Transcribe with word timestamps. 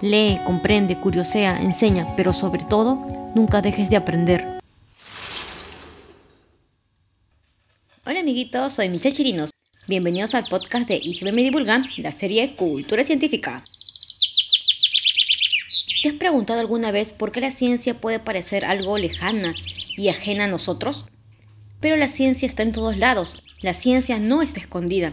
Lee, 0.00 0.38
comprende, 0.46 0.96
curiosea, 0.96 1.60
enseña, 1.60 2.14
pero 2.14 2.32
sobre 2.32 2.64
todo, 2.64 3.04
nunca 3.34 3.60
dejes 3.62 3.90
de 3.90 3.96
aprender. 3.96 4.60
Hola 8.06 8.20
amiguitos, 8.20 8.74
soy 8.74 8.88
Michelle 8.90 9.16
Chirinos. 9.16 9.50
Bienvenidos 9.88 10.36
al 10.36 10.44
podcast 10.44 10.86
de 10.86 11.00
IGB 11.02 11.32
Me 11.32 11.42
Divulgan, 11.42 11.86
la 11.96 12.12
serie 12.12 12.54
Cultura 12.54 13.02
Científica. 13.02 13.60
¿Te 16.04 16.10
has 16.10 16.14
preguntado 16.14 16.60
alguna 16.60 16.92
vez 16.92 17.12
por 17.12 17.32
qué 17.32 17.40
la 17.40 17.50
ciencia 17.50 18.00
puede 18.00 18.20
parecer 18.20 18.64
algo 18.64 18.98
lejana 18.98 19.56
y 19.96 20.10
ajena 20.10 20.44
a 20.44 20.48
nosotros? 20.48 21.06
Pero 21.80 21.96
la 21.96 22.06
ciencia 22.06 22.46
está 22.46 22.62
en 22.62 22.70
todos 22.70 22.96
lados, 22.96 23.42
la 23.62 23.74
ciencia 23.74 24.20
no 24.20 24.42
está 24.42 24.60
escondida, 24.60 25.12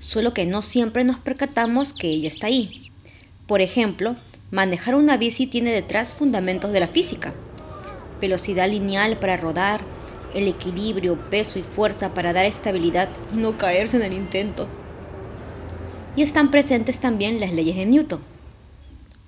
solo 0.00 0.34
que 0.34 0.44
no 0.44 0.60
siempre 0.60 1.02
nos 1.04 1.18
percatamos 1.18 1.94
que 1.94 2.08
ella 2.08 2.28
está 2.28 2.48
ahí. 2.48 2.87
Por 3.48 3.62
ejemplo, 3.62 4.14
manejar 4.50 4.94
una 4.94 5.16
bici 5.16 5.46
tiene 5.46 5.72
detrás 5.72 6.12
fundamentos 6.12 6.70
de 6.70 6.80
la 6.80 6.86
física. 6.86 7.32
Velocidad 8.20 8.68
lineal 8.68 9.16
para 9.16 9.38
rodar, 9.38 9.80
el 10.34 10.46
equilibrio, 10.48 11.16
peso 11.30 11.58
y 11.58 11.62
fuerza 11.62 12.12
para 12.12 12.34
dar 12.34 12.44
estabilidad 12.44 13.08
y 13.32 13.38
no 13.38 13.56
caerse 13.56 13.96
en 13.96 14.02
el 14.02 14.12
intento. 14.12 14.68
Y 16.14 16.20
están 16.20 16.50
presentes 16.50 17.00
también 17.00 17.40
las 17.40 17.50
leyes 17.50 17.76
de 17.76 17.86
Newton. 17.86 18.20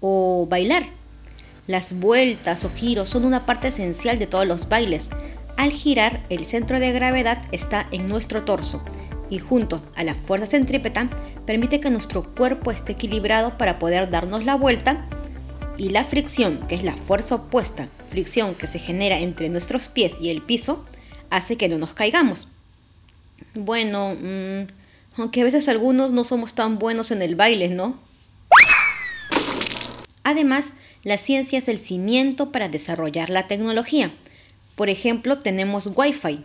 O 0.00 0.46
bailar. 0.50 0.84
Las 1.66 1.98
vueltas 1.98 2.62
o 2.66 2.70
giros 2.70 3.08
son 3.08 3.24
una 3.24 3.46
parte 3.46 3.68
esencial 3.68 4.18
de 4.18 4.26
todos 4.26 4.46
los 4.46 4.68
bailes. 4.68 5.08
Al 5.56 5.70
girar, 5.72 6.26
el 6.28 6.44
centro 6.44 6.78
de 6.78 6.92
gravedad 6.92 7.42
está 7.52 7.86
en 7.90 8.06
nuestro 8.06 8.44
torso 8.44 8.84
y 9.30 9.38
junto 9.38 9.82
a 9.94 10.04
la 10.04 10.14
fuerza 10.14 10.46
centrípeta 10.46 11.08
permite 11.46 11.80
que 11.80 11.90
nuestro 11.90 12.34
cuerpo 12.34 12.70
esté 12.70 12.92
equilibrado 12.92 13.56
para 13.56 13.78
poder 13.78 14.10
darnos 14.10 14.44
la 14.44 14.56
vuelta 14.56 15.06
y 15.78 15.88
la 15.88 16.04
fricción, 16.04 16.58
que 16.68 16.74
es 16.74 16.84
la 16.84 16.96
fuerza 16.96 17.36
opuesta, 17.36 17.88
fricción 18.08 18.54
que 18.54 18.66
se 18.66 18.78
genera 18.78 19.18
entre 19.18 19.48
nuestros 19.48 19.88
pies 19.88 20.12
y 20.20 20.28
el 20.28 20.42
piso, 20.42 20.84
hace 21.30 21.56
que 21.56 21.68
no 21.68 21.78
nos 21.78 21.94
caigamos. 21.94 22.48
Bueno, 23.54 24.14
mm, 24.20 24.66
aunque 25.16 25.40
a 25.40 25.44
veces 25.44 25.68
algunos 25.68 26.12
no 26.12 26.24
somos 26.24 26.54
tan 26.54 26.78
buenos 26.78 27.10
en 27.10 27.22
el 27.22 27.34
baile, 27.34 27.68
¿no? 27.68 27.98
Además, 30.22 30.72
la 31.02 31.16
ciencia 31.16 31.58
es 31.58 31.68
el 31.68 31.78
cimiento 31.78 32.52
para 32.52 32.68
desarrollar 32.68 33.30
la 33.30 33.46
tecnología. 33.46 34.12
Por 34.76 34.90
ejemplo, 34.90 35.38
tenemos 35.38 35.88
Wi-Fi. 35.94 36.44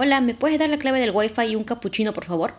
Hola, 0.00 0.20
¿me 0.20 0.32
puedes 0.32 0.60
dar 0.60 0.70
la 0.70 0.78
clave 0.78 1.00
del 1.00 1.10
Wi-Fi 1.10 1.46
y 1.46 1.56
un 1.56 1.64
capuchino, 1.64 2.12
por 2.12 2.24
favor? 2.24 2.54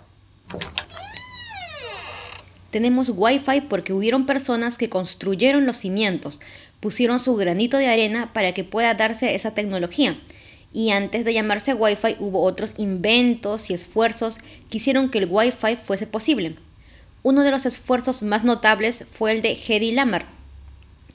Tenemos 2.69 3.13
Wi-Fi 3.15 3.61
porque 3.69 3.93
hubieron 3.93 4.25
personas 4.25 4.77
que 4.77 4.89
construyeron 4.89 5.65
los 5.65 5.77
cimientos, 5.77 6.41
pusieron 6.81 7.17
su 7.17 7.37
granito 7.37 7.77
de 7.77 7.87
arena 7.87 8.33
para 8.33 8.53
que 8.53 8.65
pueda 8.65 8.93
darse 8.93 9.35
esa 9.35 9.53
tecnología. 9.53 10.19
Y 10.73 10.89
antes 10.89 11.23
de 11.23 11.33
llamarse 11.33 11.73
Wi-Fi 11.73 12.17
hubo 12.19 12.43
otros 12.43 12.73
inventos 12.75 13.69
y 13.69 13.73
esfuerzos 13.73 14.37
que 14.69 14.75
hicieron 14.75 15.09
que 15.09 15.19
el 15.19 15.29
Wi-Fi 15.29 15.77
fuese 15.77 16.07
posible. 16.07 16.57
Uno 17.23 17.43
de 17.43 17.51
los 17.51 17.65
esfuerzos 17.65 18.21
más 18.21 18.43
notables 18.43 19.05
fue 19.11 19.31
el 19.31 19.41
de 19.41 19.53
Hedy 19.53 19.93
Lamarr. 19.93 20.25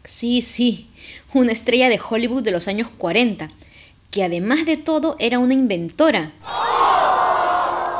Sí, 0.04 0.40
sí, 0.40 0.88
una 1.34 1.52
estrella 1.52 1.90
de 1.90 2.00
Hollywood 2.00 2.44
de 2.44 2.50
los 2.50 2.66
años 2.66 2.88
40, 2.96 3.50
que 4.14 4.22
además 4.22 4.64
de 4.64 4.76
todo 4.76 5.16
era 5.18 5.40
una 5.40 5.54
inventora. 5.54 6.30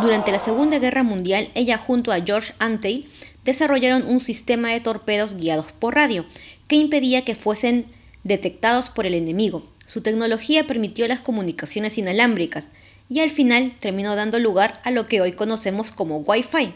Durante 0.01 0.31
la 0.31 0.39
Segunda 0.39 0.79
Guerra 0.79 1.03
Mundial, 1.03 1.49
ella 1.57 1.77
junto 1.77 2.13
a 2.13 2.21
George 2.21 2.55
Antey 2.61 3.09
desarrollaron 3.45 4.07
un 4.07 4.21
sistema 4.21 4.71
de 4.71 4.79
torpedos 4.79 5.35
guiados 5.35 5.73
por 5.73 5.97
radio 5.97 6.25
que 6.69 6.77
impedía 6.77 7.25
que 7.25 7.35
fuesen 7.35 7.87
detectados 8.23 8.91
por 8.91 9.07
el 9.07 9.15
enemigo. 9.15 9.67
Su 9.89 10.03
tecnología 10.03 10.69
permitió 10.69 11.09
las 11.09 11.19
comunicaciones 11.19 11.99
inalámbricas 11.99 12.69
y 13.11 13.19
al 13.19 13.31
final 13.33 13.73
terminó 13.81 14.15
dando 14.15 14.39
lugar 14.39 14.81
a 14.85 14.93
lo 14.93 15.09
que 15.09 15.21
hoy 15.21 15.33
conocemos 15.33 15.91
como 15.91 16.19
Wi-Fi. 16.19 16.75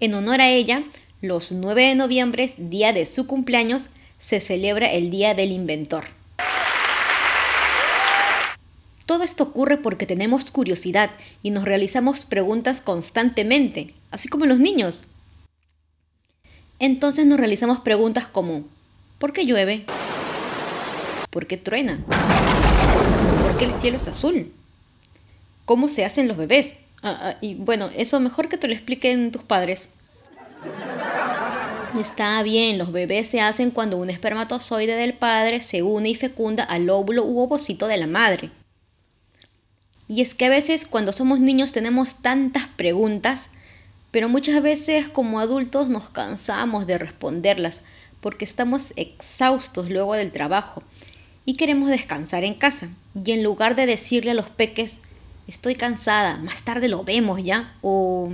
En 0.00 0.12
honor 0.12 0.42
a 0.42 0.50
ella, 0.50 0.82
los 1.22 1.50
9 1.50 1.82
de 1.82 1.94
noviembre, 1.94 2.52
día 2.58 2.92
de 2.92 3.06
su 3.06 3.26
cumpleaños, 3.26 3.84
se 4.18 4.40
celebra 4.40 4.92
el 4.92 5.08
Día 5.08 5.32
del 5.32 5.50
Inventor. 5.50 6.17
Todo 9.08 9.24
esto 9.24 9.42
ocurre 9.44 9.78
porque 9.78 10.04
tenemos 10.04 10.50
curiosidad 10.50 11.08
y 11.42 11.48
nos 11.48 11.64
realizamos 11.64 12.26
preguntas 12.26 12.82
constantemente, 12.82 13.94
así 14.10 14.28
como 14.28 14.44
los 14.44 14.58
niños. 14.58 15.02
Entonces 16.78 17.24
nos 17.24 17.40
realizamos 17.40 17.80
preguntas 17.80 18.26
como, 18.26 18.64
¿por 19.18 19.32
qué 19.32 19.46
llueve? 19.46 19.86
¿Por 21.30 21.46
qué 21.46 21.56
truena? 21.56 22.04
¿Por 23.40 23.56
qué 23.56 23.64
el 23.64 23.72
cielo 23.72 23.96
es 23.96 24.06
azul? 24.08 24.52
¿Cómo 25.64 25.88
se 25.88 26.04
hacen 26.04 26.28
los 26.28 26.36
bebés? 26.36 26.76
Ah, 27.02 27.18
ah, 27.18 27.36
y 27.40 27.54
bueno, 27.54 27.88
eso 27.96 28.20
mejor 28.20 28.50
que 28.50 28.58
te 28.58 28.68
lo 28.68 28.74
expliquen 28.74 29.32
tus 29.32 29.42
padres. 29.42 29.86
Está 31.98 32.42
bien, 32.42 32.76
los 32.76 32.92
bebés 32.92 33.28
se 33.28 33.40
hacen 33.40 33.70
cuando 33.70 33.96
un 33.96 34.10
espermatozoide 34.10 34.96
del 34.96 35.14
padre 35.14 35.62
se 35.62 35.82
une 35.82 36.10
y 36.10 36.14
fecunda 36.14 36.62
al 36.62 36.90
óvulo 36.90 37.24
u 37.24 37.40
ovocito 37.40 37.88
de 37.88 37.96
la 37.96 38.06
madre. 38.06 38.50
Y 40.08 40.22
es 40.22 40.34
que 40.34 40.46
a 40.46 40.50
veces 40.50 40.86
cuando 40.86 41.12
somos 41.12 41.38
niños 41.38 41.72
tenemos 41.72 42.16
tantas 42.16 42.66
preguntas 42.66 43.50
pero 44.10 44.28
muchas 44.28 44.62
veces 44.62 45.08
como 45.08 45.40
adultos 45.40 45.90
nos 45.90 46.08
cansamos 46.08 46.86
de 46.86 46.98
responderlas 46.98 47.82
porque 48.20 48.44
estamos 48.44 48.92
exhaustos 48.96 49.90
luego 49.90 50.14
del 50.14 50.32
trabajo 50.32 50.82
y 51.44 51.54
queremos 51.54 51.90
descansar 51.90 52.44
en 52.44 52.54
casa. 52.54 52.88
Y 53.24 53.32
en 53.32 53.42
lugar 53.42 53.74
de 53.74 53.86
decirle 53.86 54.32
a 54.32 54.34
los 54.34 54.48
peques, 54.48 55.00
estoy 55.46 55.74
cansada, 55.74 56.36
más 56.36 56.62
tarde 56.62 56.88
lo 56.88 57.04
vemos 57.04 57.42
ya, 57.42 57.74
o 57.80 58.32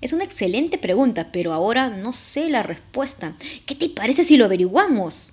es 0.00 0.12
una 0.12 0.24
excelente 0.24 0.78
pregunta, 0.78 1.28
pero 1.32 1.52
ahora 1.52 1.88
no 1.88 2.12
sé 2.12 2.48
la 2.48 2.62
respuesta. 2.62 3.34
¿Qué 3.66 3.74
te 3.74 3.88
parece 3.88 4.24
si 4.24 4.36
lo 4.36 4.44
averiguamos? 4.44 5.30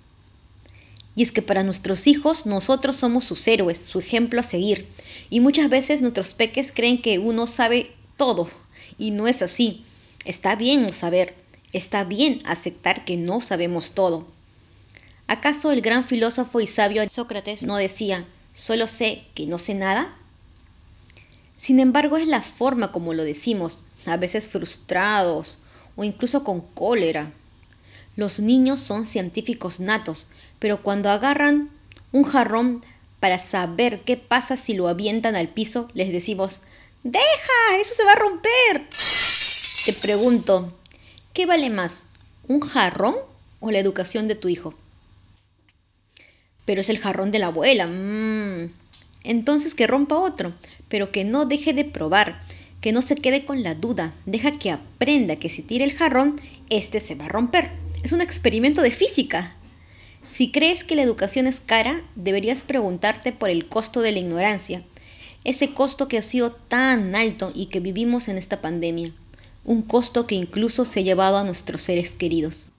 Y 1.15 1.23
es 1.23 1.31
que 1.31 1.41
para 1.41 1.63
nuestros 1.63 2.07
hijos 2.07 2.45
nosotros 2.45 2.97
somos 2.97 3.23
sus 3.23 3.47
héroes, 3.47 3.77
su 3.77 3.99
ejemplo 3.99 4.39
a 4.39 4.43
seguir. 4.43 4.87
Y 5.29 5.39
muchas 5.39 5.69
veces 5.69 6.01
nuestros 6.01 6.33
peques 6.33 6.71
creen 6.71 7.01
que 7.01 7.19
uno 7.19 7.47
sabe 7.47 7.91
todo 8.17 8.49
y 8.97 9.11
no 9.11 9.27
es 9.27 9.41
así. 9.41 9.85
Está 10.25 10.55
bien 10.55 10.83
no 10.83 10.89
saber, 10.89 11.35
está 11.71 12.03
bien 12.03 12.41
aceptar 12.45 13.05
que 13.05 13.17
no 13.17 13.41
sabemos 13.41 13.91
todo. 13.91 14.27
¿Acaso 15.27 15.71
el 15.71 15.81
gran 15.81 16.03
filósofo 16.03 16.59
y 16.59 16.67
sabio 16.67 17.07
Sócrates 17.09 17.63
no 17.63 17.77
decía, 17.77 18.25
solo 18.53 18.87
sé 18.87 19.23
que 19.33 19.47
no 19.47 19.57
sé 19.57 19.73
nada? 19.73 20.15
Sin 21.57 21.79
embargo, 21.79 22.17
es 22.17 22.27
la 22.27 22.41
forma 22.41 22.91
como 22.91 23.13
lo 23.13 23.23
decimos, 23.23 23.81
a 24.05 24.17
veces 24.17 24.47
frustrados 24.47 25.57
o 25.95 26.03
incluso 26.03 26.43
con 26.43 26.61
cólera. 26.61 27.31
Los 28.15 28.39
niños 28.39 28.79
son 28.79 29.05
científicos 29.05 29.79
natos, 29.79 30.27
pero 30.59 30.81
cuando 30.81 31.09
agarran 31.09 31.69
un 32.11 32.23
jarrón 32.23 32.83
para 33.19 33.39
saber 33.39 34.01
qué 34.01 34.17
pasa 34.17 34.55
si 34.55 34.73
lo 34.73 34.87
avientan 34.87 35.35
al 35.35 35.49
piso, 35.49 35.89
les 35.93 36.11
decimos, 36.11 36.61
¡Deja! 37.03 37.77
¡Eso 37.79 37.93
se 37.93 38.03
va 38.03 38.13
a 38.13 38.15
romper! 38.15 38.87
Te 39.85 39.93
pregunto, 39.93 40.73
¿qué 41.33 41.45
vale 41.45 41.69
más? 41.69 42.05
¿Un 42.47 42.61
jarrón 42.61 43.15
o 43.59 43.69
la 43.69 43.79
educación 43.79 44.27
de 44.27 44.35
tu 44.35 44.49
hijo? 44.49 44.73
Pero 46.65 46.81
es 46.81 46.89
el 46.89 46.99
jarrón 46.99 47.31
de 47.31 47.39
la 47.39 47.47
abuela. 47.47 47.85
Mm. 47.85 48.71
Entonces 49.23 49.75
que 49.75 49.87
rompa 49.87 50.15
otro, 50.15 50.53
pero 50.87 51.11
que 51.11 51.23
no 51.23 51.45
deje 51.45 51.73
de 51.73 51.83
probar, 51.83 52.43
que 52.81 52.91
no 52.91 53.01
se 53.01 53.15
quede 53.15 53.45
con 53.45 53.61
la 53.61 53.75
duda, 53.75 54.13
deja 54.25 54.51
que 54.53 54.71
aprenda 54.71 55.35
que 55.35 55.49
si 55.49 55.61
tira 55.61 55.83
el 55.83 55.93
jarrón, 55.93 56.39
este 56.69 56.99
se 56.99 57.15
va 57.15 57.25
a 57.25 57.29
romper. 57.29 57.84
Es 58.05 58.11
un 58.11 58.21
experimento 58.21 58.83
de 58.83 58.91
física. 58.91 59.55
Si 60.31 60.51
crees 60.51 60.83
que 60.83 60.93
la 60.95 61.01
educación 61.01 61.47
es 61.47 61.59
cara, 61.59 62.03
deberías 62.13 62.61
preguntarte 62.61 63.31
por 63.31 63.49
el 63.49 63.67
costo 63.67 64.01
de 64.01 64.11
la 64.11 64.19
ignorancia 64.19 64.83
ese 65.43 65.73
costo 65.73 66.07
que 66.07 66.19
ha 66.19 66.21
sido 66.21 66.51
tan 66.51 67.15
alto 67.15 67.51
y 67.55 67.65
que 67.65 67.79
vivimos 67.79 68.27
en 68.27 68.37
esta 68.37 68.61
pandemia. 68.61 69.11
un 69.63 69.81
costo 69.81 70.27
que 70.27 70.35
incluso 70.35 70.85
se 70.85 70.99
ha 70.99 71.03
llevado 71.03 71.37
a 71.37 71.43
nuestros 71.43 71.81
seres 71.81 72.11
queridos. 72.11 72.69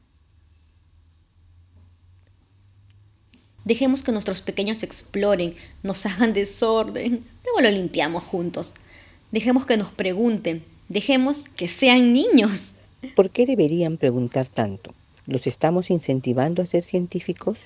Dejemos 3.64 4.04
que 4.04 4.12
nuestros 4.12 4.42
pequeños 4.42 4.84
exploren, 4.84 5.56
nos 5.82 6.06
hagan 6.06 6.34
desorden, 6.34 7.24
luego 7.42 7.62
lo 7.62 7.70
limpiamos 7.72 8.22
juntos. 8.22 8.74
Dejemos 9.32 9.66
que 9.66 9.76
nos 9.76 9.88
pregunten, 9.88 10.62
dejemos 10.88 11.48
que 11.48 11.66
sean 11.66 12.12
niños. 12.12 12.74
¿Por 13.16 13.30
qué 13.30 13.44
deberían 13.44 13.96
preguntar 13.96 14.46
tanto? 14.46 14.94
¿Los 15.26 15.48
estamos 15.48 15.90
incentivando 15.90 16.62
a 16.62 16.66
ser 16.66 16.84
científicos? 16.84 17.58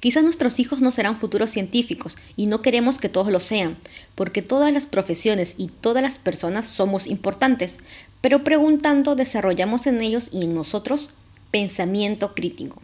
Quizás 0.00 0.24
nuestros 0.24 0.58
hijos 0.58 0.82
no 0.82 0.90
serán 0.90 1.20
futuros 1.20 1.50
científicos 1.50 2.16
y 2.34 2.46
no 2.46 2.60
queremos 2.60 2.98
que 2.98 3.08
todos 3.08 3.32
lo 3.32 3.38
sean, 3.38 3.78
porque 4.16 4.42
todas 4.42 4.72
las 4.72 4.88
profesiones 4.88 5.54
y 5.56 5.68
todas 5.68 6.02
las 6.02 6.18
personas 6.18 6.66
somos 6.66 7.06
importantes, 7.06 7.78
pero 8.20 8.42
preguntando 8.42 9.14
desarrollamos 9.14 9.86
en 9.86 10.02
ellos 10.02 10.28
y 10.32 10.44
en 10.44 10.54
nosotros 10.54 11.10
pensamiento 11.52 12.34
crítico. 12.34 12.82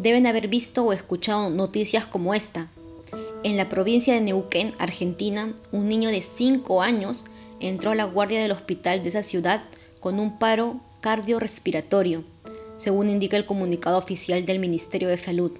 Deben 0.00 0.26
haber 0.26 0.48
visto 0.48 0.84
o 0.84 0.92
escuchado 0.92 1.50
noticias 1.50 2.04
como 2.06 2.34
esta. 2.34 2.68
En 3.44 3.56
la 3.56 3.68
provincia 3.68 4.14
de 4.14 4.20
Neuquén, 4.20 4.74
Argentina, 4.80 5.54
un 5.70 5.88
niño 5.88 6.10
de 6.10 6.22
5 6.22 6.82
años 6.82 7.24
entró 7.60 7.92
a 7.92 7.94
la 7.94 8.04
guardia 8.04 8.42
del 8.42 8.50
hospital 8.50 9.04
de 9.04 9.10
esa 9.10 9.22
ciudad 9.22 9.62
con 10.00 10.18
un 10.18 10.40
paro 10.40 10.80
cardiorrespiratorio, 11.00 12.24
según 12.76 13.10
indica 13.10 13.36
el 13.36 13.46
comunicado 13.46 13.98
oficial 13.98 14.46
del 14.46 14.58
Ministerio 14.58 15.08
de 15.08 15.16
Salud. 15.16 15.52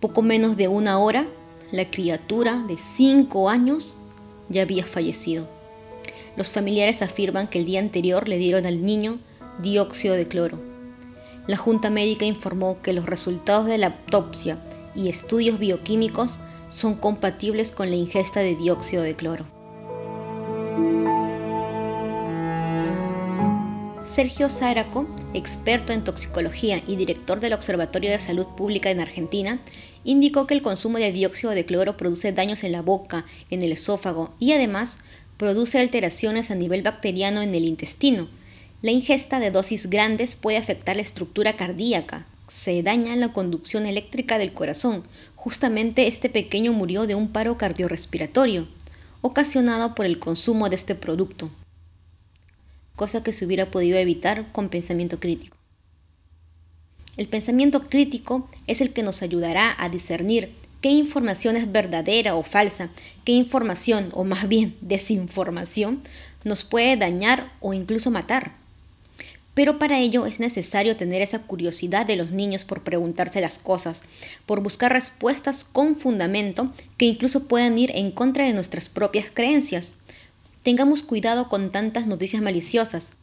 Poco 0.00 0.22
menos 0.22 0.56
de 0.56 0.68
una 0.68 0.98
hora, 0.98 1.26
la 1.70 1.90
criatura 1.90 2.64
de 2.68 2.76
5 2.76 3.48
años 3.48 3.96
ya 4.48 4.62
había 4.62 4.86
fallecido. 4.86 5.48
Los 6.36 6.50
familiares 6.50 7.02
afirman 7.02 7.48
que 7.48 7.58
el 7.58 7.66
día 7.66 7.80
anterior 7.80 8.28
le 8.28 8.38
dieron 8.38 8.66
al 8.66 8.84
niño 8.84 9.18
dióxido 9.62 10.14
de 10.14 10.28
cloro 10.28 10.72
la 11.46 11.56
Junta 11.56 11.90
Médica 11.90 12.24
informó 12.24 12.80
que 12.82 12.92
los 12.92 13.06
resultados 13.06 13.66
de 13.66 13.78
la 13.78 13.88
autopsia 13.88 14.62
y 14.94 15.08
estudios 15.08 15.58
bioquímicos 15.58 16.38
son 16.68 16.94
compatibles 16.94 17.72
con 17.72 17.90
la 17.90 17.96
ingesta 17.96 18.40
de 18.40 18.54
dióxido 18.54 19.02
de 19.02 19.16
cloro. 19.16 19.44
Sergio 24.12 24.50
Záraco, 24.50 25.06
experto 25.32 25.94
en 25.94 26.04
toxicología 26.04 26.82
y 26.86 26.96
director 26.96 27.40
del 27.40 27.54
Observatorio 27.54 28.10
de 28.10 28.18
Salud 28.18 28.46
Pública 28.46 28.90
en 28.90 29.00
Argentina, 29.00 29.58
indicó 30.04 30.46
que 30.46 30.52
el 30.52 30.60
consumo 30.60 30.98
de 30.98 31.12
dióxido 31.12 31.54
de 31.54 31.64
cloro 31.64 31.96
produce 31.96 32.30
daños 32.30 32.62
en 32.62 32.72
la 32.72 32.82
boca, 32.82 33.24
en 33.48 33.62
el 33.62 33.72
esófago 33.72 34.34
y 34.38 34.52
además 34.52 34.98
produce 35.38 35.78
alteraciones 35.78 36.50
a 36.50 36.54
nivel 36.54 36.82
bacteriano 36.82 37.40
en 37.40 37.54
el 37.54 37.64
intestino, 37.64 38.28
la 38.82 38.90
ingesta 38.90 39.40
de 39.40 39.50
dosis 39.50 39.88
grandes 39.88 40.36
puede 40.36 40.58
afectar 40.58 40.96
la 40.96 41.02
estructura 41.02 41.56
cardíaca, 41.56 42.26
se 42.48 42.82
daña 42.82 43.16
la 43.16 43.32
conducción 43.32 43.86
eléctrica 43.86 44.36
del 44.36 44.52
corazón. 44.52 45.04
Justamente 45.36 46.06
este 46.06 46.28
pequeño 46.28 46.74
murió 46.74 47.06
de 47.06 47.14
un 47.14 47.28
paro 47.28 47.56
cardiorrespiratorio, 47.56 48.68
ocasionado 49.22 49.94
por 49.94 50.04
el 50.04 50.18
consumo 50.18 50.68
de 50.68 50.76
este 50.76 50.94
producto, 50.94 51.50
cosa 52.96 53.22
que 53.22 53.32
se 53.32 53.44
hubiera 53.44 53.70
podido 53.70 53.98
evitar 53.98 54.52
con 54.52 54.68
pensamiento 54.68 55.18
crítico. 55.20 55.56
El 57.16 57.28
pensamiento 57.28 57.88
crítico 57.88 58.48
es 58.66 58.80
el 58.80 58.92
que 58.92 59.02
nos 59.02 59.22
ayudará 59.22 59.74
a 59.78 59.88
discernir 59.88 60.52
qué 60.80 60.88
información 60.88 61.56
es 61.56 61.70
verdadera 61.70 62.34
o 62.34 62.42
falsa, 62.42 62.90
qué 63.24 63.32
información, 63.32 64.08
o 64.12 64.24
más 64.24 64.48
bien 64.48 64.76
desinformación, 64.80 66.02
nos 66.44 66.64
puede 66.64 66.96
dañar 66.96 67.52
o 67.60 67.74
incluso 67.74 68.10
matar. 68.10 68.52
Pero 69.54 69.78
para 69.78 69.98
ello 69.98 70.24
es 70.24 70.40
necesario 70.40 70.96
tener 70.96 71.20
esa 71.20 71.40
curiosidad 71.40 72.06
de 72.06 72.16
los 72.16 72.32
niños 72.32 72.64
por 72.64 72.82
preguntarse 72.82 73.40
las 73.42 73.58
cosas, 73.58 74.02
por 74.46 74.60
buscar 74.60 74.92
respuestas 74.92 75.64
con 75.64 75.94
fundamento 75.94 76.72
que 76.96 77.04
incluso 77.04 77.44
puedan 77.44 77.78
ir 77.78 77.90
en 77.94 78.10
contra 78.10 78.46
de 78.46 78.54
nuestras 78.54 78.88
propias 78.88 79.26
creencias. 79.32 79.92
Tengamos 80.62 81.02
cuidado 81.02 81.48
con 81.48 81.72
tantas 81.72 82.06
noticias 82.06 82.42
maliciosas. 82.42 83.14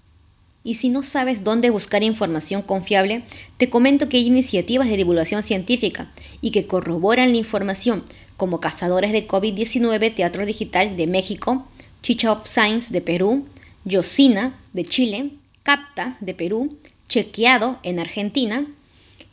Y 0.63 0.75
si 0.75 0.89
no 0.89 1.03
sabes 1.03 1.44
dónde 1.45 1.69
buscar 1.69 2.03
información 2.03 2.62
confiable, 2.62 3.24
te 3.57 3.69
comento 3.69 4.09
que 4.09 4.18
hay 4.18 4.27
iniciativas 4.27 4.89
de 4.89 4.97
divulgación 4.97 5.41
científica 5.41 6.12
y 6.41 6.51
que 6.51 6.68
corroboran 6.68 7.31
la 7.31 7.38
información, 7.38 8.03
como 8.36 8.59
Cazadores 8.59 9.13
de 9.13 9.27
COVID-19 9.27 10.13
Teatro 10.13 10.45
Digital 10.45 10.97
de 10.97 11.07
México, 11.07 11.65
Chicha 12.01 12.31
of 12.31 12.45
Science 12.45 12.91
de 12.91 13.01
Perú, 13.01 13.45
Yosina 13.85 14.59
de 14.74 14.83
Chile, 14.83 15.31
Capta 15.63 16.18
de 16.19 16.33
Perú, 16.33 16.77
Chequeado 17.07 17.80
en 17.83 18.00
Argentina 18.00 18.68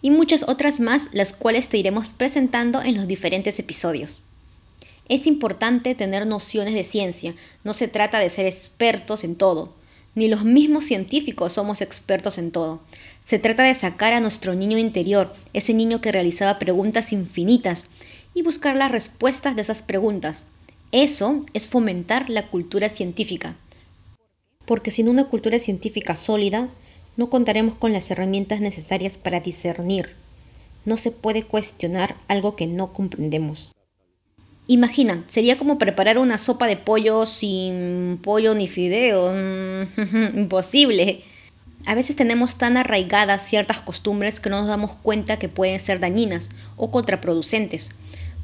y 0.01 0.11
muchas 0.11 0.45
otras 0.49 0.79
más 0.79 1.09
las 1.13 1.33
cuales 1.33 1.69
te 1.69 1.79
iremos 1.79 2.09
presentando 2.09 2.83
en 2.83 2.97
los 2.97 3.09
diferentes 3.09 3.59
episodios. 3.59 4.23
Es 5.09 5.27
importante 5.27 5.95
tener 5.95 6.27
nociones 6.27 6.75
de 6.75 6.85
ciencia, 6.85 7.35
no 7.65 7.75
se 7.75 7.89
trata 7.89 8.19
de 8.19 8.31
ser 8.31 8.47
expertos 8.47 9.25
en 9.25 9.37
todo, 9.37 9.75
ni 10.15 10.29
los 10.29 10.45
mismos 10.45 10.85
científicos 10.85 11.53
somos 11.53 11.81
expertos 11.81 12.39
en 12.39 12.51
todo. 12.51 12.81
Se 13.25 13.39
trata 13.39 13.63
de 13.63 13.75
sacar 13.75 14.13
a 14.13 14.21
nuestro 14.21 14.55
niño 14.55 14.79
interior, 14.79 15.35
ese 15.53 15.75
niño 15.75 16.01
que 16.01 16.13
realizaba 16.13 16.59
preguntas 16.59 17.13
infinitas, 17.13 17.87
y 18.35 18.43
buscar 18.43 18.77
las 18.77 18.91
respuestas 18.91 19.57
de 19.57 19.63
esas 19.63 19.83
preguntas. 19.83 20.43
Eso 20.93 21.41
es 21.55 21.69
fomentar 21.69 22.29
la 22.29 22.49
cultura 22.49 22.89
científica 22.89 23.57
porque 24.67 24.91
sin 24.91 25.09
una 25.09 25.25
cultura 25.25 25.59
científica 25.59 26.15
sólida 26.15 26.69
no 27.17 27.31
contaremos 27.31 27.77
con 27.77 27.93
las 27.93 28.11
herramientas 28.11 28.61
necesarias 28.61 29.17
para 29.17 29.41
discernir. 29.41 30.11
No 30.85 30.97
se 30.97 31.13
puede 31.13 31.45
cuestionar 31.45 32.17
algo 32.29 32.57
que 32.57 32.67
no 32.67 32.93
comprendemos. 32.93 33.73
Imagina, 34.69 35.23
sería 35.29 35.59
como 35.59 35.79
preparar 35.79 36.19
una 36.19 36.39
sopa 36.39 36.67
de 36.67 36.77
pollo 36.77 37.25
sin 37.27 38.19
pollo 38.23 38.55
ni 38.55 38.67
fideo. 38.67 39.33
Imposible. 40.35 41.23
A 41.87 41.95
veces 41.95 42.17
tenemos 42.17 42.57
tan 42.57 42.77
arraigadas 42.77 43.47
ciertas 43.47 43.79
costumbres 43.79 44.41
que 44.41 44.51
no 44.51 44.59
nos 44.59 44.69
damos 44.69 44.91
cuenta 45.03 45.39
que 45.39 45.49
pueden 45.49 45.79
ser 45.79 46.01
dañinas 46.01 46.49
o 46.77 46.91
contraproducentes. 46.91 47.91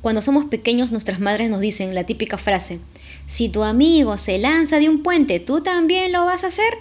Cuando 0.00 0.22
somos 0.22 0.44
pequeños 0.44 0.92
nuestras 0.92 1.18
madres 1.18 1.50
nos 1.50 1.60
dicen 1.60 1.94
la 1.94 2.04
típica 2.04 2.38
frase, 2.38 2.78
si 3.26 3.48
tu 3.48 3.64
amigo 3.64 4.16
se 4.16 4.38
lanza 4.38 4.78
de 4.78 4.88
un 4.88 5.02
puente, 5.02 5.40
¿tú 5.40 5.60
también 5.60 6.12
lo 6.12 6.24
vas 6.24 6.44
a 6.44 6.48
hacer? 6.48 6.74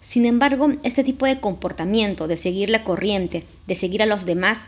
Sin 0.00 0.24
embargo, 0.24 0.72
este 0.84 1.04
tipo 1.04 1.26
de 1.26 1.40
comportamiento, 1.40 2.28
de 2.28 2.38
seguir 2.38 2.70
la 2.70 2.84
corriente, 2.84 3.44
de 3.66 3.74
seguir 3.74 4.02
a 4.02 4.06
los 4.06 4.24
demás, 4.24 4.60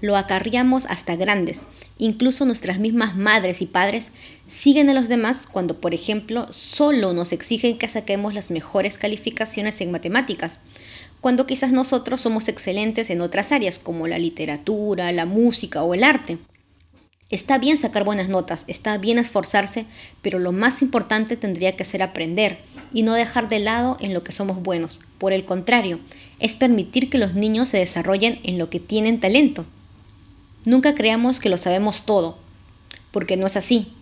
lo 0.00 0.16
acarriamos 0.16 0.86
hasta 0.86 1.16
grandes. 1.16 1.60
Incluso 1.98 2.44
nuestras 2.44 2.78
mismas 2.78 3.16
madres 3.16 3.62
y 3.62 3.66
padres 3.66 4.08
siguen 4.48 4.90
a 4.90 4.94
los 4.94 5.08
demás 5.08 5.46
cuando, 5.50 5.80
por 5.80 5.94
ejemplo, 5.94 6.52
solo 6.52 7.12
nos 7.12 7.32
exigen 7.32 7.78
que 7.78 7.88
saquemos 7.88 8.34
las 8.34 8.50
mejores 8.50 8.98
calificaciones 8.98 9.80
en 9.80 9.90
matemáticas, 9.90 10.60
cuando 11.20 11.46
quizás 11.46 11.72
nosotros 11.72 12.20
somos 12.20 12.48
excelentes 12.48 13.10
en 13.10 13.20
otras 13.20 13.52
áreas 13.52 13.78
como 13.78 14.06
la 14.06 14.18
literatura, 14.18 15.12
la 15.12 15.24
música 15.24 15.82
o 15.82 15.94
el 15.94 16.04
arte. 16.04 16.38
Está 17.30 17.56
bien 17.58 17.78
sacar 17.78 18.04
buenas 18.04 18.28
notas, 18.28 18.64
está 18.68 18.98
bien 18.98 19.18
esforzarse, 19.18 19.86
pero 20.20 20.38
lo 20.38 20.52
más 20.52 20.82
importante 20.82 21.36
tendría 21.36 21.74
que 21.74 21.84
ser 21.84 22.02
aprender 22.02 22.58
y 22.92 23.02
no 23.02 23.14
dejar 23.14 23.48
de 23.48 23.58
lado 23.58 23.96
en 24.00 24.12
lo 24.12 24.22
que 24.22 24.32
somos 24.32 24.62
buenos. 24.62 25.00
Por 25.18 25.32
el 25.32 25.44
contrario, 25.44 26.00
es 26.38 26.54
permitir 26.54 27.08
que 27.08 27.18
los 27.18 27.34
niños 27.34 27.70
se 27.70 27.78
desarrollen 27.78 28.38
en 28.42 28.58
lo 28.58 28.68
que 28.68 28.78
tienen 28.78 29.18
talento. 29.18 29.64
Nunca 30.64 30.94
creamos 30.94 31.40
que 31.40 31.48
lo 31.48 31.58
sabemos 31.58 32.06
todo, 32.06 32.38
porque 33.10 33.36
no 33.36 33.46
es 33.46 33.56
así. 33.56 33.92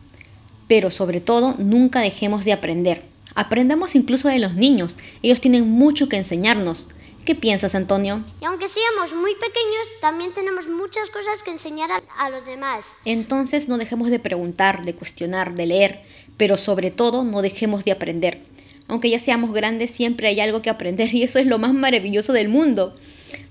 Pero 0.69 0.91
sobre 0.91 1.21
todo, 1.21 1.55
nunca 1.59 2.01
dejemos 2.01 2.45
de 2.45 2.53
aprender. 2.53 3.05
Aprendamos 3.35 3.95
incluso 3.95 4.29
de 4.29 4.39
los 4.39 4.55
niños, 4.55 4.97
ellos 5.23 5.41
tienen 5.41 5.69
mucho 5.69 6.09
que 6.09 6.17
enseñarnos. 6.17 6.87
¿Qué 7.25 7.37
piensas, 7.37 7.77
Antonio? 7.77 8.25
Y 8.41 8.45
aunque 8.45 8.69
seamos 8.69 9.15
muy 9.15 9.33
pequeños, 9.35 10.01
también 10.01 10.33
tenemos 10.33 10.69
muchas 10.69 11.09
cosas 11.09 11.43
que 11.45 11.53
enseñar 11.53 12.03
a, 12.19 12.31
los 12.31 12.45
demás. 12.45 12.85
Entonces 13.05 13.69
no 13.69 13.79
dejemos 13.79 14.11
de 14.11 14.19
preguntar, 14.19 14.85
de 14.85 14.95
cuestionar, 14.95 15.55
de 15.55 15.67
leer, 15.67 16.03
pero 16.37 16.57
sobre 16.57 16.91
todo 16.91 17.23
no 17.23 17.41
dejemos 17.41 17.85
de 17.85 17.93
aprender. 17.93 18.43
Aunque 18.89 19.09
ya 19.09 19.21
seamos 19.21 19.53
grandes, 19.53 19.93
siempre 19.93 20.27
hay 20.27 20.41
algo 20.41 20.63
que 20.63 20.71
aprender 20.71 21.15
y 21.15 21.23
eso 21.23 21.39
es 21.39 21.47
lo 21.47 21.59
más 21.59 21.73
maravilloso 21.73 22.33
del 22.33 22.49
mundo. 22.49 22.97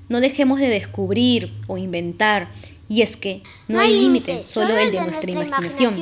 No 0.10 0.20
dejemos 0.20 0.60
de 0.60 0.68
descubrir 0.68 1.53
o 1.68 1.77
inventar. 1.77 2.50
Y 2.92 3.04
es 3.04 3.16
que 3.16 3.42
no, 3.70 3.80
hay 3.80 3.98
límite, 3.98 4.44
solo, 4.44 4.78
el 4.78 4.92
de, 4.92 5.00
nuestra, 5.00 5.32
imaginación. 5.32 5.96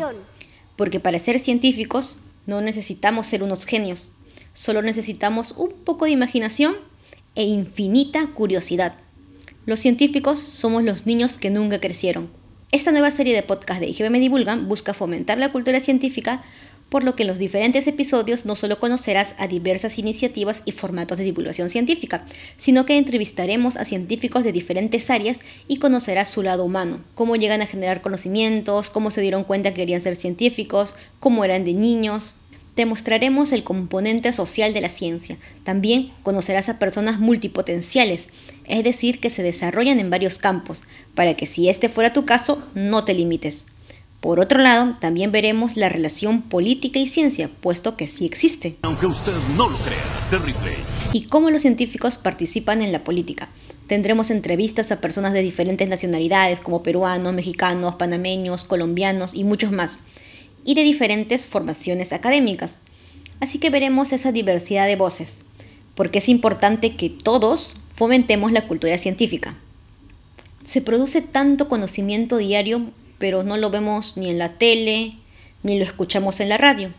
Porque 0.76 1.00
para 1.00 1.20
ser 1.20 1.40
científicos 1.40 2.18
no 2.48 2.62
necesitamos 2.62 3.28
ser 3.28 3.44
unos 3.44 3.68
genios, 3.68 4.12
solo 4.56 4.82
necesitamos 4.82 5.52
un 5.52 5.72
poco 5.72 6.06
de 6.06 6.12
imaginación 6.12 6.78
e 7.36 7.44
infinita 7.44 8.26
curiosidad. 8.34 8.96
Los 9.68 9.82
científicos 9.82 10.40
somos 10.40 10.82
los 10.82 11.06
niños 11.06 11.38
que 11.38 11.52
nunca 11.52 11.80
crecieron. 11.80 12.32
Esta 12.72 12.92
nueva 12.92 13.12
serie 13.12 13.36
de 13.36 13.44
podcast 13.44 13.82
de 13.82 13.90
IGBM 13.90 14.20
Divulgan 14.20 14.68
busca 14.68 14.96
fomentar 14.96 15.38
la 15.38 15.52
cultura 15.52 15.82
científica 15.82 16.42
por 16.90 17.04
lo 17.04 17.16
que 17.16 17.24
en 17.24 17.28
los 17.28 17.40
diferentes 17.40 17.88
episodios 17.88 18.46
no 18.46 18.56
solo 18.56 18.80
conocerás 18.80 19.36
a 19.38 19.48
diversas 19.48 20.00
iniciativas 20.00 20.62
y 20.66 20.72
formatos 20.72 21.18
de 21.18 21.24
divulgación 21.24 21.70
científica, 21.70 22.26
sino 22.58 22.86
que 22.86 22.98
entrevistaremos 22.98 23.78
a 23.78 23.86
científicos 23.86 24.44
de 24.44 24.52
diferentes 24.52 25.10
áreas 25.10 25.40
y 25.68 25.78
conocerás 25.78 26.30
su 26.30 26.42
lado 26.42 26.66
humano, 26.66 27.02
cómo 27.16 27.36
llegan 27.36 27.62
a 27.62 27.68
generar 27.68 28.02
conocimientos, 28.02 28.90
cómo 28.90 29.12
se 29.12 29.22
dieron 29.22 29.44
cuenta 29.44 29.70
que 29.70 29.82
querían 29.82 30.02
ser 30.02 30.16
científicos, 30.16 30.96
cómo 31.20 31.46
eran 31.46 31.64
de 31.64 31.74
niños. 31.74 32.34
Te 32.76 32.86
mostraremos 32.86 33.52
el 33.52 33.64
componente 33.64 34.32
social 34.32 34.74
de 34.74 34.82
la 34.82 34.90
ciencia. 34.90 35.38
También 35.64 36.12
conocerás 36.24 36.70
a 36.70 36.80
personas 36.80 37.20
multipotenciales, 37.20 38.30
es 38.68 38.84
decir, 38.84 39.20
que 39.20 39.30
se 39.30 39.44
desarrollan 39.44 40.00
en 40.00 40.10
varios 40.10 40.38
campos, 40.38 40.84
para 41.14 41.36
que 41.36 41.46
si 41.46 41.68
este 41.68 41.90
fuera 41.90 42.14
tu 42.14 42.26
caso, 42.26 42.64
no 42.76 43.04
te 43.04 43.14
limites. 43.14 43.66
Por 44.22 44.42
otro 44.42 44.60
lado, 44.62 44.96
también 45.00 45.32
veremos 45.32 45.78
la 45.78 45.88
relación 45.88 46.42
política 46.42 47.00
y 47.00 47.08
ciencia, 47.08 47.50
puesto 47.62 47.96
que 47.96 48.10
sí 48.10 48.26
existe. 48.26 48.76
Aunque 48.82 49.06
usted 49.06 49.32
no 49.56 49.70
lo 49.70 49.78
crea, 49.78 50.04
terrible. 50.30 50.76
Y 51.14 51.22
cómo 51.24 51.50
los 51.50 51.62
científicos 51.62 52.18
participan 52.18 52.82
en 52.82 52.92
la 52.92 53.06
política. 53.06 53.48
Tendremos 53.88 54.30
entrevistas 54.30 54.92
a 54.92 55.00
personas 55.00 55.32
de 55.32 55.42
diferentes 55.42 55.88
nacionalidades, 55.88 56.60
como 56.60 56.84
peruanos, 56.84 57.34
mexicanos, 57.34 57.96
panameños, 57.96 58.66
colombianos 58.66 59.34
y 59.34 59.46
muchos 59.46 59.72
más, 59.72 60.02
y 60.66 60.74
de 60.74 60.84
diferentes 60.84 61.46
formaciones 61.46 62.12
académicas. 62.12 62.76
Así 63.40 63.58
que 63.58 63.70
veremos 63.70 64.12
esa 64.12 64.34
diversidad 64.34 64.86
de 64.86 64.98
voces, 64.98 65.38
porque 65.96 66.20
es 66.20 66.28
importante 66.28 66.98
que 66.98 67.10
todos 67.10 67.78
fomentemos 67.96 68.52
la 68.52 68.68
cultura 68.68 68.98
científica. 68.98 69.56
Se 70.66 70.82
produce 70.82 71.22
tanto 71.22 71.70
conocimiento 71.70 72.36
diario 72.36 72.92
pero 73.20 73.44
no 73.44 73.58
lo 73.58 73.70
vemos 73.70 74.18
ni 74.18 74.30
en 74.30 74.40
la 74.40 74.58
tele, 74.58 75.14
ni 75.62 75.78
lo 75.78 75.84
escuchamos 75.84 76.40
en 76.40 76.50
la 76.50 76.58
radio. 76.58 76.92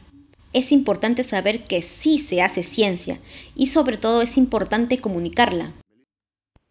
Es 0.52 0.70
importante 0.70 1.24
saber 1.24 1.64
que 1.64 1.82
sí 1.82 2.18
se 2.18 2.42
hace 2.42 2.62
ciencia 2.62 3.18
y 3.56 3.66
sobre 3.68 3.96
todo 3.96 4.22
es 4.22 4.36
importante 4.36 4.98
comunicarla. 4.98 5.72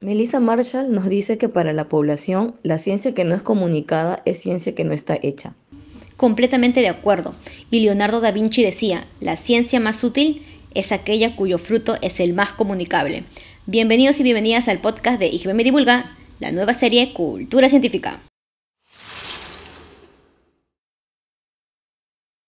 Melissa 0.02 0.40
Marshall 0.40 0.94
nos 0.94 1.10
dice 1.10 1.38
que 1.38 1.50
para 1.50 1.74
la 1.74 1.90
población 1.90 2.54
la 2.64 2.78
ciencia 2.78 3.14
que 3.14 3.26
no 3.26 3.36
es 3.36 3.42
comunicada 3.42 4.22
es 4.26 4.40
ciencia 4.40 4.76
que 4.76 4.86
no 4.86 4.94
está 4.94 5.18
hecha. 5.22 5.56
Completamente 6.16 6.82
de 6.82 6.90
acuerdo. 6.90 7.34
Y 7.72 7.80
Leonardo 7.80 8.20
da 8.20 8.32
Vinci 8.32 8.64
decía, 8.64 9.08
la 9.20 9.36
ciencia 9.36 9.80
más 9.80 10.04
útil 10.04 10.46
es 10.74 10.92
aquella 10.92 11.36
cuyo 11.36 11.58
fruto 11.58 11.98
es 12.02 12.20
el 12.20 12.34
más 12.34 12.52
comunicable. 12.52 13.24
Bienvenidos 13.66 14.20
y 14.20 14.24
bienvenidas 14.24 14.68
al 14.68 14.80
podcast 14.80 15.20
de 15.20 15.28
IGBM 15.28 15.64
Divulga, 15.64 16.18
la 16.40 16.52
nueva 16.52 16.74
serie 16.74 17.14
Cultura 17.14 17.70
Científica. 17.70 18.22